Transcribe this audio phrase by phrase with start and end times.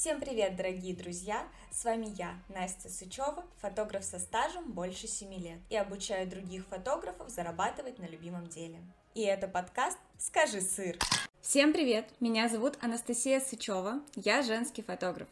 [0.00, 1.46] Всем привет, дорогие друзья!
[1.70, 7.28] С вами я, Настя Сычева, фотограф со стажем больше 7 лет и обучаю других фотографов
[7.28, 8.78] зарабатывать на любимом деле.
[9.14, 10.96] И это подкаст «Скажи сыр».
[11.42, 12.08] Всем привет!
[12.18, 15.28] Меня зовут Анастасия Сычева, я женский фотограф.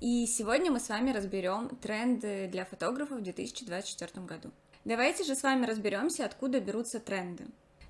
[0.00, 4.52] И сегодня мы с вами разберем тренды для фотографов в 2024 году.
[4.84, 7.46] Давайте же с вами разберемся, откуда берутся тренды.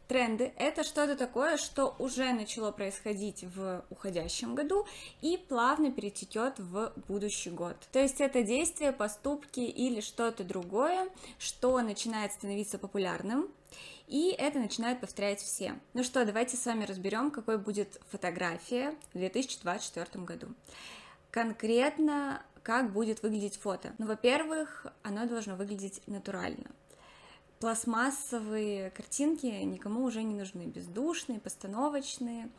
[0.09, 4.87] Тренды— это что-то такое, что уже начало происходить в уходящем году
[5.23, 7.77] и плавно перетечет в будущий год.
[7.91, 11.09] То есть это действие, поступки или что-то другое,
[11.39, 13.49] что начинает становиться популярным,
[14.07, 15.81] и это начинают повторять все.
[15.95, 20.49] Ну что, давайте с вами разберем, какой будет фотография в 2024 году.
[21.31, 23.95] Конкретно, как будет выглядеть фото.
[23.97, 26.71] Ну, во-первых, оно должно выглядеть натурально
[27.65, 32.51] пластмассовые картинки никому уже не нужны, бездушные, постановочные.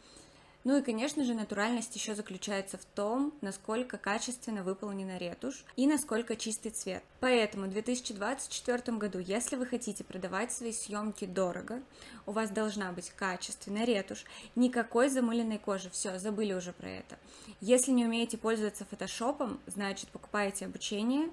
[0.63, 6.35] Ну и, конечно же, натуральность еще заключается в том, насколько качественно выполнена ретушь и насколько
[6.35, 7.03] чистый цвет.
[7.19, 11.83] Поэтому в 2024 году, если вы хотите продавать свои съемки дорого,
[12.25, 17.19] у вас должна быть качественная ретушь, никакой замыленной кожи, все, забыли уже про это.
[17.61, 21.29] Если не умеете пользоваться фотошопом, значит покупаете обучение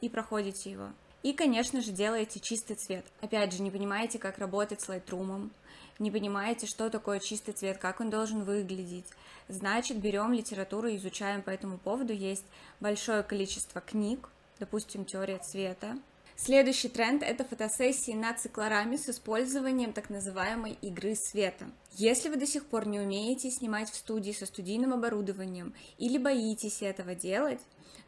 [0.00, 0.88] и проходите его.
[1.22, 3.04] И, конечно же, делаете чистый цвет.
[3.20, 5.50] Опять же, не понимаете, как работать с Lightroom,
[5.98, 9.06] не понимаете, что такое чистый цвет, как он должен выглядеть.
[9.48, 12.12] Значит, берем литературу и изучаем по этому поводу.
[12.12, 12.46] Есть
[12.80, 14.28] большое количество книг,
[14.58, 15.96] допустим, теория цвета.
[16.44, 21.66] Следующий тренд– это фотосессии над циклорами с использованием так называемой игры света.
[21.92, 26.82] Если вы до сих пор не умеете снимать в студии со студийным оборудованием или боитесь
[26.82, 27.60] этого делать,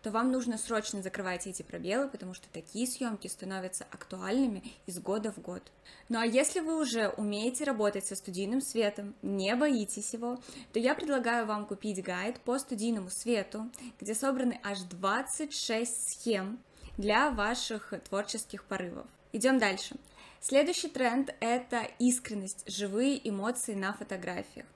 [0.02, 5.30] то вам нужно срочно закрывать эти пробелы, потому что такие съемки становятся актуальными из года
[5.30, 5.62] в год.
[6.08, 10.40] Ну а если вы уже умеете работать со студийным светом, не боитесь его,
[10.72, 13.70] то я предлагаю вам купить гайд по студийному свету,
[14.00, 16.58] где собраны аж 26 схем
[16.96, 19.06] для ваших творческих порывов.
[19.32, 19.96] Идем дальше.
[20.40, 24.66] Следующий тренд– это искренность, живые эмоции на фотографиях.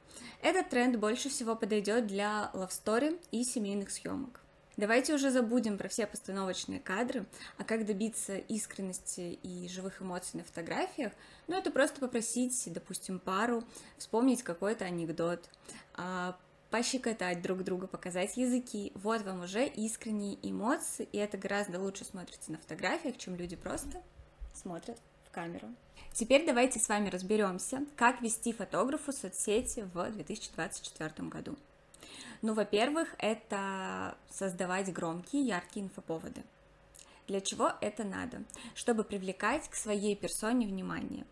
[0.43, 4.41] Этот тренд больше всего подойдет для story и семейных съемок.
[4.79, 10.45] Давайте уже забудем про все постановочные кадры, а как добиться искренности и живых эмоций на
[10.45, 11.13] фотографиях,
[11.49, 13.65] ну это просто попросить, допустим, пару
[13.97, 15.51] вспомнить какой-то анекдот,
[15.95, 16.39] а,
[16.71, 18.93] пощекотать друг друга, показать языки.
[18.95, 24.03] Вот вам уже искренние эмоции, и это гораздо лучше смотрится на фотографиях, чем люди просто
[24.55, 25.69] смотрят в камеру.
[26.13, 31.57] Теперь давайте с вами разберемся, как вести фотографу соцсети в 2024 году.
[32.43, 36.43] Ну, во-первых, это создавать громкие, яркие инфоповоды.
[37.27, 38.43] Для чего это надо?
[38.75, 41.27] Чтобы привлекать к своей персоне внимание.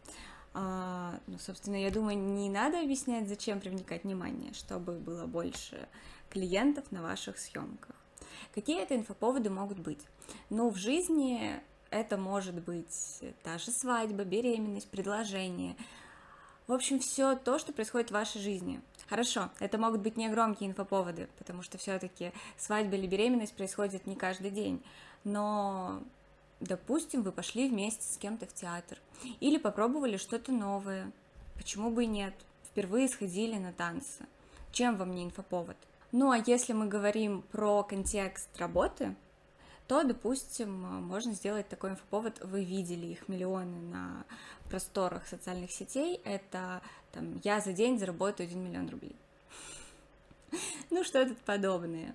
[0.58, 5.86] А, ну, собственно, я думаю, не надо объяснять, зачем привлекать внимание, чтобы было больше
[6.30, 7.94] клиентов на ваших съемках.
[8.54, 10.00] Какие это инфоповоды могут быть?
[10.48, 15.76] Ну, в жизни это может быть та же свадьба, беременность, предложение.
[16.66, 18.80] В общем, все то, что происходит в вашей жизни.
[19.10, 24.16] Хорошо, это могут быть не громкие инфоповоды, потому что все-таки свадьба или беременность происходит не
[24.16, 24.82] каждый день.
[25.22, 26.02] Но,
[26.60, 28.98] допустим, вы пошли вместе с кем-то в театр
[29.40, 31.12] или попробовали что-то новое.
[31.56, 32.34] Почему бы и нет?
[32.64, 34.26] Впервые сходили на танцы.
[34.72, 35.76] Чем вам не инфоповод?
[36.12, 39.14] Ну а если мы говорим про контекст работы,
[39.86, 40.72] то, допустим,
[41.04, 44.24] можно сделать такой инфоповод, вы видели их миллионы на
[44.68, 49.16] просторах социальных сетей, это там, я за день заработаю 1 миллион рублей.
[50.90, 52.14] Ну, что-то подобное.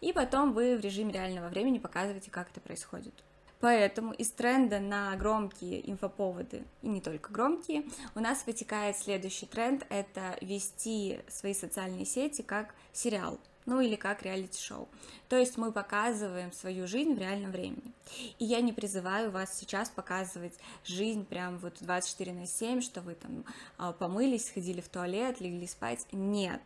[0.00, 3.14] И потом вы в режиме реального времени показываете, как это происходит.
[3.60, 9.84] Поэтому из тренда на громкие инфоповоды, и не только громкие, у нас вытекает следующий тренд–
[9.88, 13.38] это вести свои социальные сети как сериал
[13.68, 14.88] ну или как реалити-шоу.
[15.28, 17.92] То есть мы показываем свою жизнь в реальном времени.
[18.38, 20.54] И я не призываю вас сейчас показывать
[20.84, 23.44] жизнь прям вот 24 на 7, что вы там
[23.76, 26.06] а, помылись, сходили в туалет, легли спать.
[26.12, 26.62] Нет.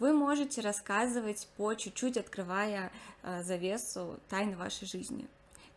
[0.00, 2.90] Вы можете рассказывать по чуть-чуть, открывая
[3.22, 5.28] а, завесу тайны вашей жизни.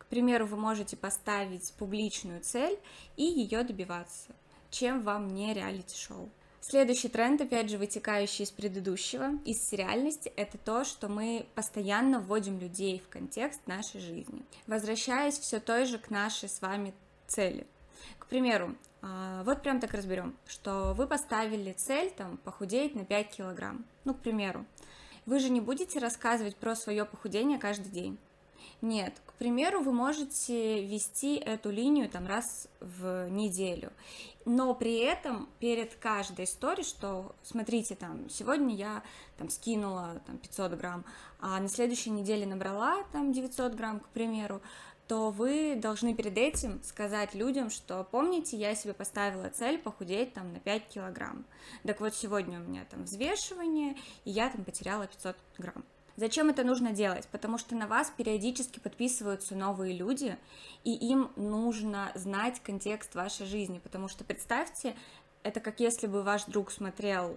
[0.10, 2.80] Примеру, вы можете поставить публичную цель
[3.18, 4.30] и ее добиваться,
[4.70, 6.30] чем вам не реалити-шоу.
[6.62, 12.60] Следующий тренд, опять же, вытекающий из предыдущего, из сериальности, это то, что мы постоянно вводим
[12.60, 16.94] людей в контекст нашей жизни, возвращаясь все той же к нашей с вами
[17.28, 17.66] цели.
[18.20, 23.30] К примеру, а, вот прям так разберем, что вы поставили цель там похудеть на 5
[23.30, 24.66] килограмм, ну, к примеру.
[25.26, 28.18] Вы же не будете рассказывать про свое похудение каждый день.
[28.82, 33.92] Нет, к примеру, вы можете вести эту линию там раз в неделю,
[34.46, 39.04] но при этом перед каждой историей, что, смотрите, там, сегодня я
[39.38, 41.06] там скинула там 500 грамм,
[41.40, 44.62] а на следующей неделе набрала там 900 грамм, к примеру,
[45.08, 50.54] то вы должны перед этим сказать людям, что помните, я себе поставила цель похудеть там
[50.54, 51.46] на 5 килограмм.
[51.84, 53.96] Так вот, сегодня у меня там взвешивание,
[54.26, 55.84] и я там потеряла 500 грамм.
[56.18, 57.28] Зачем это нужно делать?
[57.32, 60.36] Потому что на вас периодически подписываются новые люди,
[60.84, 64.96] и им нужно знать контекст вашей жизни, потому что представьте,
[65.44, 67.36] это как если бы ваш друг смотрел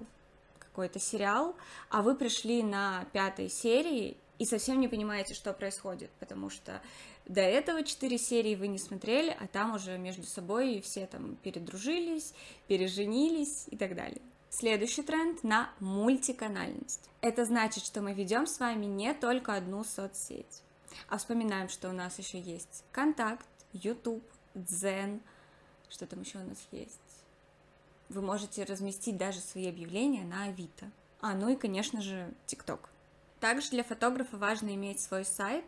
[0.59, 1.55] какой-то сериал,
[1.91, 6.81] а вы пришли на пятой серии и совсем не понимаете, что происходит, потому что
[7.27, 12.33] до этого четыре серии вы не смотрели, а там уже между собой все там передружились,
[12.67, 14.23] переженились и так далее.
[14.53, 17.09] Следующий тренд на мультиканальность.
[17.21, 20.63] Это значит, что мы ведем с вами не только одну соцсеть,
[21.09, 24.25] а вспоминаем, что у нас еще есть Контакт, YouTube,
[24.57, 25.21] Дзен,
[25.89, 26.99] что там еще у нас есть.
[28.09, 30.91] Вы можете разместить даже свои объявления на Авито.
[31.21, 32.89] А, ну и, конечно же, ТикТок.
[33.39, 35.65] Также для фотографа важно иметь свой сайт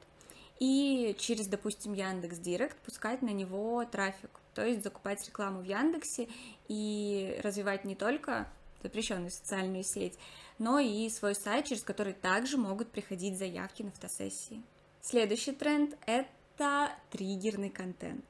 [0.59, 6.29] и через, допустим, Яндекс Директ пускать на него трафик, то есть закупать рекламу в Яндексе
[6.67, 8.49] и развивать не только
[8.83, 10.19] запрещенную социальную сеть,
[10.59, 14.63] но и свой сайт, через который также могут приходить заявки на фотосессии.
[15.01, 18.25] Следующий тренд– это триггерный контент.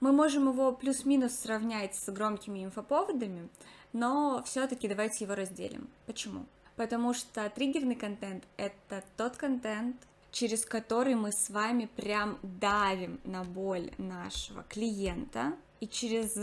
[0.00, 3.48] Мы можем его плюс-минус сравнять с громкими инфоповодами,
[3.92, 5.88] но все-таки давайте его разделим.
[6.06, 6.46] Почему?
[6.76, 9.96] Потому что триггерный контент– это тот контент,
[10.32, 16.34] через который мы с вами прям давим на боль нашего клиента, и через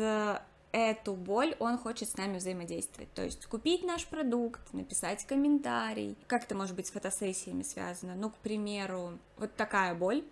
[0.71, 3.12] эту боль он хочет с нами взаимодействовать.
[3.13, 6.18] То есть купить наш продукт, написать комментарий.
[6.27, 8.15] Как это может быть с фотосессиями связано?
[8.15, 10.23] Ну, к примеру, вот такая боль.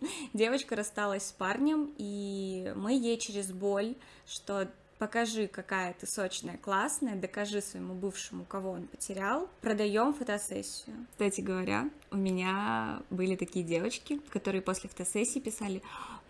[0.32, 3.94] Девочка рассталась с парнем, и мы ей через боль,
[4.26, 4.68] что
[4.98, 11.06] покажи, какая ты сочная, классная, докажи своему бывшему, кого он потерял, продаем фотосессию.
[11.12, 15.82] Кстати говоря, у меня были такие девочки, которые после фотосессии писали,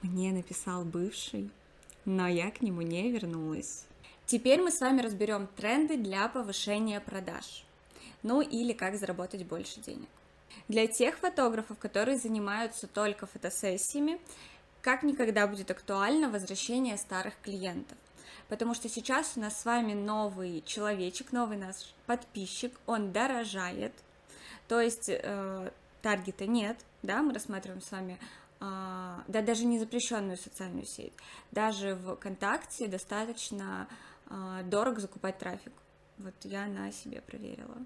[0.02, 1.50] мне написал бывший,
[2.08, 3.84] но я к нему не вернулась.
[4.25, 7.64] Теперь мы с вами разберем тренды для повышения продаж.
[8.22, 10.08] Ну или как заработать больше денег.
[10.69, 14.19] Для тех фотографов, которые занимаются только фотосессиями,
[14.81, 17.99] как никогда будет актуально возвращение старых клиентов.
[18.49, 23.93] Потому что сейчас у нас с вами новый человечек, новый наш подписчик, он дорожает,
[24.66, 25.70] то есть э,
[26.00, 28.19] таргета нет, да, мы рассматриваем с вами
[28.60, 31.12] да даже не запрещенную социальную сеть,
[31.52, 33.88] даже в ВКонтакте достаточно
[34.26, 35.72] а, дорого закупать трафик.
[36.19, 37.76] Вот я на себе проверила.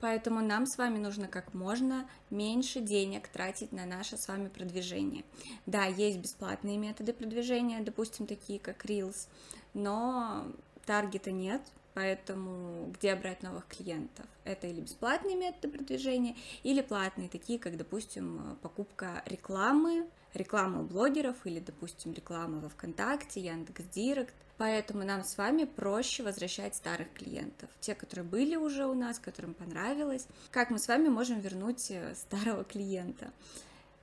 [0.00, 5.24] Поэтому нам с вами нужно как можно меньше денег тратить на наше с вами продвижение.
[5.64, 9.28] Да, есть бесплатные методы продвижения, допустим, такие как Reels,
[9.72, 10.46] но
[10.84, 11.62] таргета нет,
[11.96, 14.26] Поэтому где брать новых клиентов?
[14.44, 21.36] Это или бесплатные методы продвижения, или платные, такие как, допустим, покупка рекламы, реклама у блогеров
[21.44, 24.34] или, допустим, реклама во ВКонтакте, Яндекс.Директ.
[24.58, 29.54] Поэтому нам с вами проще возвращать старых клиентов, те, которые были уже у нас, которым
[29.54, 30.26] понравилось.
[30.50, 33.32] Как мы с вами можем вернуть э, старого клиента?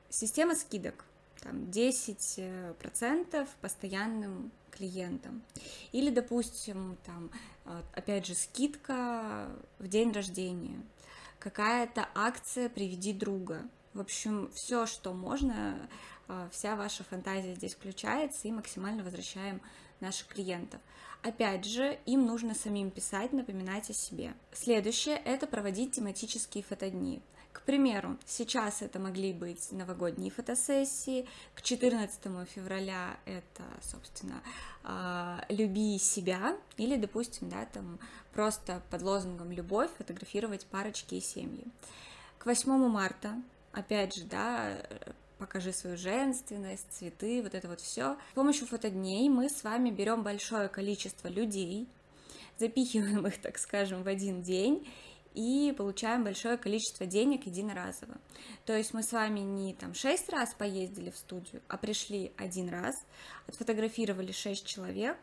[0.10, 1.06] Система скидок
[1.44, 5.42] там 10% постоянным клиентам.
[5.92, 7.32] Или, допустим, там,
[7.66, 10.82] а, опять же, скидка в день рождения,
[11.40, 13.68] какая-то акция «Приведи друга».
[13.94, 15.78] В общем, все, что можно,
[16.28, 19.62] а, вся ваша фантазия здесь включается и максимально возвращаем
[20.00, 20.82] наших клиентов.
[21.22, 24.34] Опять же, им нужно самим писать, напоминать о себе.
[24.52, 27.22] Следующее– это проводить тематические фотодни.
[27.54, 34.42] К примеру, сейчас это могли быть новогодние фотосессии, к 14 февраля это, собственно,
[34.84, 38.00] а, «люби себя», или, допустим, да, там
[38.34, 41.66] просто под лозунгом «любовь» фотографировать парочки и семьи.
[42.40, 43.40] К 8 марта,
[43.72, 44.76] опять же, да,
[45.38, 48.18] покажи свою женственность, цветы, вот это вот все.
[48.32, 51.88] С помощью фотодней мы с вами берем большое количество людей,
[52.58, 54.88] запихиваем их, так скажем, в один день
[55.34, 58.18] и получаем большое количество денег единоразово.
[58.66, 62.70] То есть мы с вами не там шесть раз поездили в студию, а пришли один
[62.70, 62.96] раз,
[63.48, 65.18] отфотографировали шесть человек,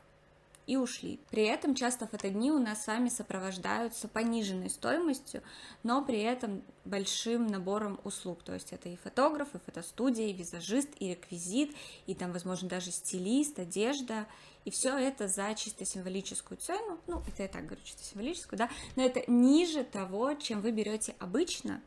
[0.70, 1.18] и ушли.
[1.30, 5.42] При этом часто фотодни у нас с вами сопровождаются пониженной стоимостью,
[5.82, 8.44] но при этом большим набором услуг.
[8.44, 11.74] То есть это и фотограф, и фотостудия, и визажист, и реквизит,
[12.06, 14.28] и там, возможно, даже стилист, одежда.
[14.64, 16.98] И все это за чисто символическую цену.
[17.06, 21.14] Ну, это я так говорю, чисто символическую, да, но это ниже того, чем вы берете
[21.18, 21.80] обычно.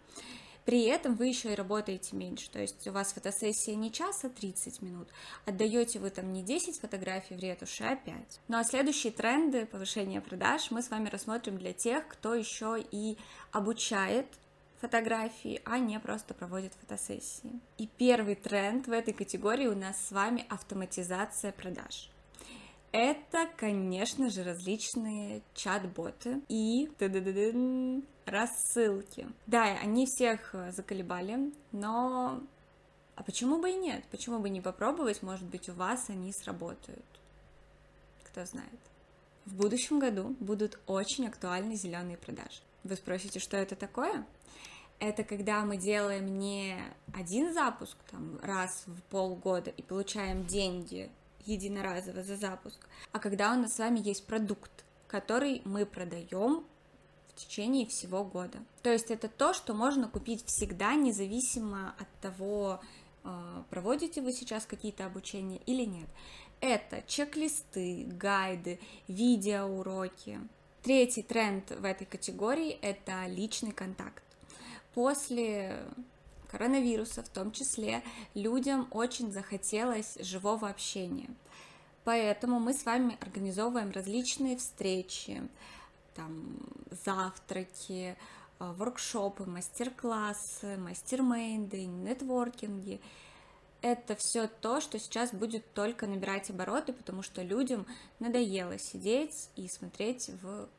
[0.66, 4.30] При этом вы еще и работаете меньше, то есть у вас фотосессия не час, а
[4.30, 5.10] 30 минут.
[5.46, 8.16] Отдаете вы там не 10 фотографий в ретушь, а 5.
[8.48, 13.18] Ну а следующие тренды повышения продаж мы с вами рассмотрим для тех, кто еще и
[13.52, 14.26] обучает
[14.80, 17.60] фотографии, а не просто проводит фотосессии.
[17.78, 22.10] И первый тренд в этой категории у нас с вами автоматизация продаж.
[22.94, 26.92] Это, конечно же, различные чат-боты и
[28.26, 29.28] рассылки.
[29.48, 32.40] Да, они всех э, заколебали, но
[33.16, 34.04] а почему бы и нет?
[34.12, 35.24] Почему бы не попробовать?
[35.24, 37.04] Может быть, у вас они сработают.
[38.26, 38.80] Кто знает.
[39.46, 42.62] В будущем году будут очень актуальны зеленые продажи.
[42.84, 44.26] Вы спросите, что это такое?
[45.00, 46.78] Это когда мы делаем не
[47.12, 51.10] один запуск там, раз в полгода и получаем деньги
[51.46, 54.72] единоразово за запуск, а когда у нас с вами есть продукт,
[55.08, 56.64] который мы продаем
[57.28, 58.60] в течение всего года.
[58.82, 62.80] То есть это то, что можно купить всегда, независимо от того,
[63.24, 66.08] а, проводите вы сейчас какие-то обучения или нет.
[66.62, 70.40] Это чек-листы, гайды, видеоуроки.
[70.82, 74.24] Третий тренд в этой категории– это личный контакт.
[74.94, 75.84] После
[76.54, 78.04] коронавируса в том числе,
[78.36, 81.30] людям очень захотелось живого общения.
[82.04, 85.42] Поэтому мы с вами организовываем различные встречи,
[86.14, 86.60] там,
[87.06, 88.16] завтраки,
[88.60, 93.02] э, воркшопы, мастер-классы, мастер-мейнды, нетворкинги.
[93.82, 97.88] Это все то, что сейчас будет только набирать обороты, потому что людям
[98.20, 100.70] надоело сидеть и смотреть в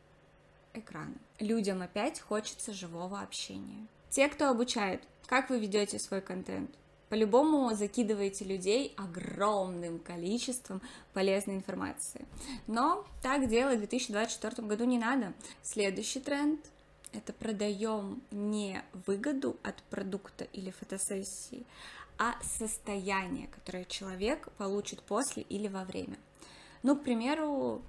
[0.72, 1.16] экраны.
[1.40, 3.88] Людям опять хочется живого общения.
[4.10, 6.70] Те, кто обучает, как вы ведете свой контент?
[7.08, 12.26] По-любому закидываете людей огромным количеством полезной информации.
[12.66, 15.32] Но так делать в 2024 году не надо.
[15.62, 16.60] Следующий тренд–
[17.12, 21.64] это продаем не выгоду от продукта или фотосессии,
[22.18, 26.18] а состояние, которое человек получит после или во время.
[26.82, 27.82] Ну, к примеру,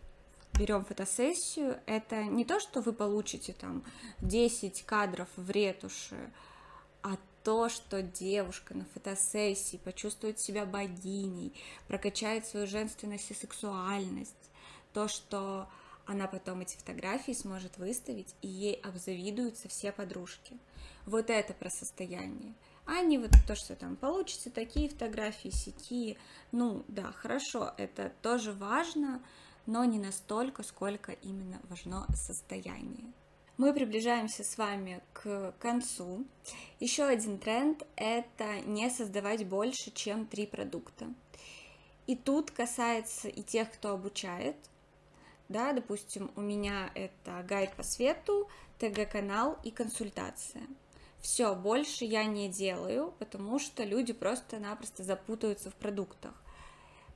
[0.58, 3.84] берем фотосессию, это не то, что вы получите там
[4.22, 6.32] 10 кадров в ретуши,
[7.46, 11.54] то, что девушка на фотосессии почувствует себя богиней,
[11.88, 14.34] прокачает свою женственность и сексуальность,
[14.94, 15.70] то, что
[16.08, 20.58] она потом эти фотографии сможет выставить, и ей обзавидуются все подружки.
[21.06, 22.56] Вот это про состояние.
[22.88, 26.18] А не вот то, что там получится такие фотографии, сети.
[26.52, 29.22] Ну, да, хорошо, это тоже важно,
[29.68, 33.14] но не настолько, сколько именно важно состояние.
[33.58, 36.26] Мы приближаемся с вами к концу.
[36.82, 41.08] Еще один тренд– это не создавать больше, чем три продукта.
[42.06, 44.58] И тут касается и тех, кто обучает.
[45.48, 50.64] Да, допустим, у меня это гайд по свету, ТГ-канал и консультация.
[51.22, 56.34] Все, больше я не делаю, потому что люди просто-напросто запутаются в продуктах.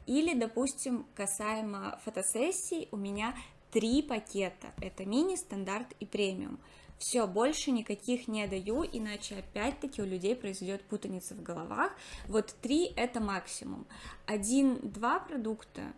[0.05, 3.35] Или, допустим, касаемо фотосессий, у меня
[3.71, 4.73] три пакета.
[4.81, 6.59] Это мини, стандарт и премиум.
[6.97, 11.93] Все, больше никаких не даю, иначе опять-таки у людей произойдет путаница в головах.
[12.27, 13.87] Вот три это максимум.
[14.25, 15.93] Один-два продукта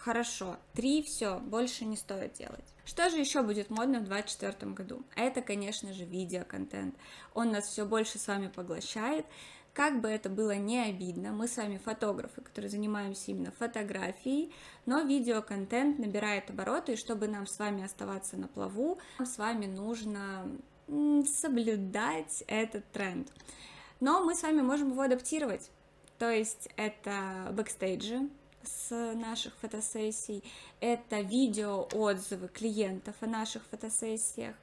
[0.00, 2.64] хорошо, три все, больше не стоит делать.
[2.84, 5.04] Что же еще будет модно в 2024 году?
[5.14, 6.96] Это, конечно же, видеоконтент.
[7.34, 9.26] Он нас все больше с вами поглощает.
[9.72, 14.52] Как бы это было не обидно, мы с вами фотографы, которые занимаемся именно фотографией,
[14.84, 19.66] но видеоконтент набирает обороты, и чтобы нам с вами оставаться на плаву, нам с вами
[19.66, 20.50] нужно
[20.88, 23.32] соблюдать этот тренд.
[24.00, 25.70] Но мы с вами можем его адаптировать.
[26.18, 28.28] То есть это бэкстейджи
[28.62, 30.44] с наших фотосессий,
[30.80, 34.54] это видео отзывы клиентов о наших фотосессиях,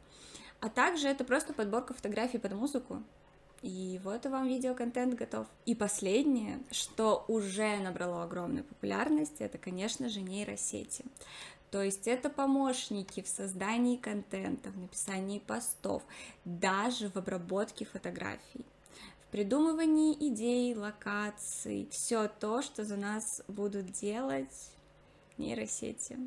[0.59, 3.01] а также это просто подборка фотографий под музыку.
[3.67, 5.45] И вот вам видеоконтент готов.
[5.65, 11.03] И последнее, что уже набрало огромную популярность, это, конечно же, нейросети.
[11.69, 16.01] То есть это помощники в создании контента, в написании постов,
[16.45, 18.65] даже в обработке фотографий,
[19.19, 24.71] в придумывании идей, локаций, все то, что за нас будут делать
[25.37, 26.17] нейросети.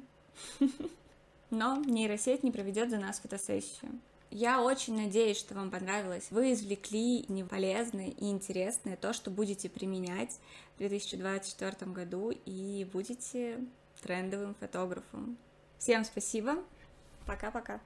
[1.50, 3.98] Но нейросеть не проведет за нас фотосессию.
[4.30, 6.28] Я очень надеюсь, что вам понравилось.
[6.30, 10.38] Вы извлекли неполезное и интересное то, что будете применять
[10.76, 13.58] в 2024 году и будете
[14.00, 15.36] трендовым фотографом.
[15.78, 16.62] Всем спасибо.
[17.26, 17.80] Пока-пока.